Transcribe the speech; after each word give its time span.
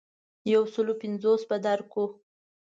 یو 0.53 0.63
سلو 0.73 0.93
پنځوس 1.01 1.41
به 1.49 1.57
درکړو. 1.65 2.05